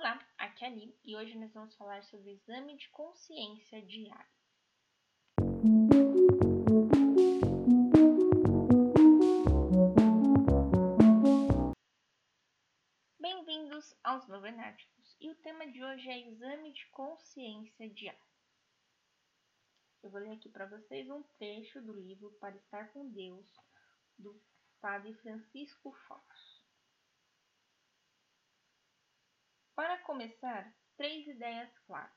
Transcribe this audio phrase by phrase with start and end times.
[0.00, 3.82] Olá, aqui é a Li e hoje nós vamos falar sobre o exame de consciência
[3.82, 4.32] diário.
[13.20, 18.24] Bem-vindos aos Novenáticos e o tema de hoje é exame de consciência diário.
[20.02, 23.54] Eu vou ler aqui para vocês um trecho do livro Para Estar com Deus,
[24.18, 24.42] do
[24.80, 26.59] Padre Francisco Fox.
[29.80, 32.12] Para começar, três ideias claras.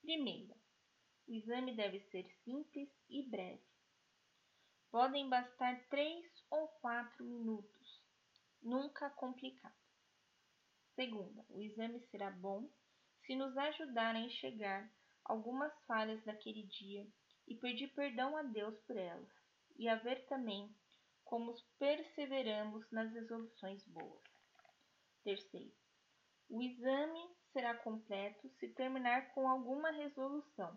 [0.00, 0.54] Primeira,
[1.26, 3.66] o exame deve ser simples e breve.
[4.92, 8.00] Podem bastar três ou quatro minutos,
[8.62, 9.74] nunca complicado.
[10.94, 12.70] Segunda, o exame será bom
[13.26, 14.88] se nos ajudar a enxergar
[15.24, 17.08] algumas falhas daquele dia
[17.48, 19.28] e pedir perdão a Deus por elas,
[19.76, 20.72] e a ver também
[21.24, 24.22] como perseveramos nas resoluções boas.
[25.24, 25.80] Terceiro,
[26.50, 30.76] o exame será completo se terminar com alguma resolução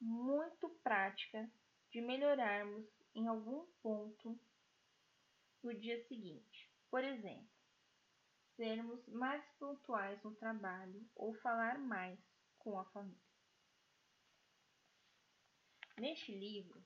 [0.00, 1.48] muito prática
[1.90, 4.40] de melhorarmos em algum ponto
[5.62, 6.72] no dia seguinte.
[6.90, 7.48] Por exemplo,
[8.56, 12.18] sermos mais pontuais no trabalho ou falar mais
[12.58, 13.20] com a família.
[15.98, 16.82] Neste livro,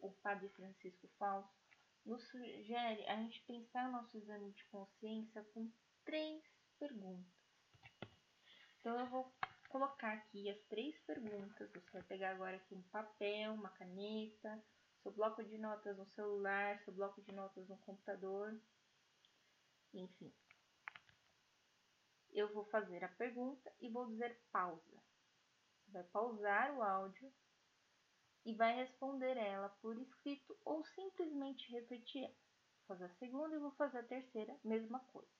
[0.00, 1.62] o Padre Francisco Fausto
[2.04, 5.70] nos sugere a gente pensar nosso exame de consciência com
[6.04, 6.42] três
[6.78, 7.32] perguntas.
[8.80, 9.32] Então eu vou
[9.68, 11.70] colocar aqui as três perguntas.
[11.70, 14.62] Você vai pegar agora aqui um papel, uma caneta,
[15.02, 18.60] seu bloco de notas no celular, seu bloco de notas no computador,
[19.94, 20.32] enfim.
[22.32, 25.02] Eu vou fazer a pergunta e vou dizer pausa.
[25.84, 27.32] Você vai pausar o áudio
[28.44, 32.26] e vai responder ela por escrito ou simplesmente repetir.
[32.26, 35.30] Vou fazer a segunda e vou fazer a terceira, mesma coisa.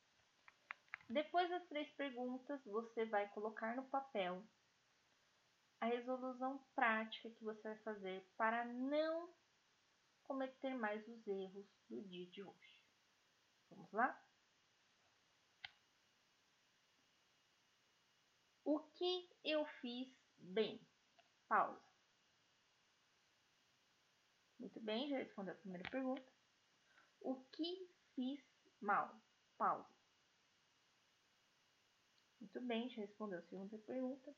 [1.13, 4.43] Depois das três perguntas, você vai colocar no papel
[5.79, 9.31] a resolução prática que você vai fazer para não
[10.23, 12.83] cometer mais os erros do dia de hoje.
[13.69, 14.27] Vamos lá?
[18.65, 20.09] O que eu fiz
[20.39, 20.81] bem?
[21.47, 21.85] Pausa.
[24.59, 26.33] Muito bem, já respondeu a primeira pergunta.
[27.21, 28.41] O que fiz
[28.81, 29.15] mal?
[29.59, 29.92] Pausa.
[32.55, 34.35] Muito bem, já respondeu a segunda pergunta.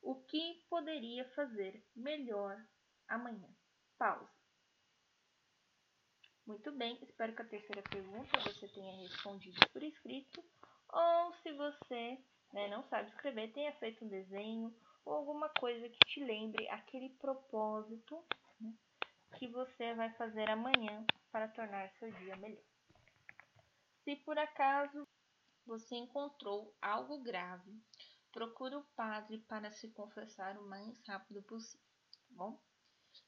[0.00, 2.58] O que poderia fazer melhor
[3.06, 3.48] amanhã?
[3.98, 4.30] Pausa.
[6.46, 10.42] Muito bem, espero que a terceira pergunta você tenha respondido por escrito,
[10.88, 12.18] ou se você
[12.54, 17.10] né, não sabe escrever, tenha feito um desenho ou alguma coisa que te lembre aquele
[17.10, 18.24] propósito
[18.58, 18.72] né,
[19.38, 22.64] que você vai fazer amanhã para tornar seu dia melhor.
[24.02, 25.06] Se por acaso
[25.66, 27.72] você encontrou algo grave,
[28.32, 32.60] procure o padre para se confessar o mais rápido possível, tá bom?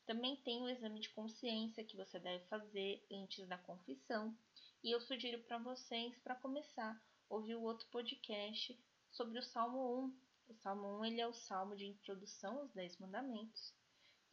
[0.07, 4.37] Também tem o exame de consciência que você deve fazer antes da confissão,
[4.83, 8.79] e eu sugiro para vocês, para começar, ouvir o outro podcast
[9.11, 10.05] sobre o Salmo
[10.49, 10.53] 1.
[10.53, 13.73] O Salmo 1 ele é o salmo de introdução aos Dez Mandamentos,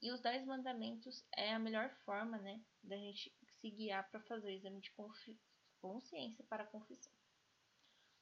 [0.02, 4.48] e os Dez Mandamentos é a melhor forma, né, da gente se guiar para fazer
[4.48, 4.92] o exame de
[5.82, 7.12] consciência para a confissão.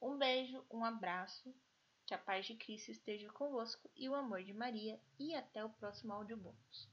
[0.01, 1.53] Um beijo, um abraço,
[2.05, 5.69] que a paz de Cristo esteja convosco e o amor de Maria, e até o
[5.69, 6.87] próximo áudio bônus.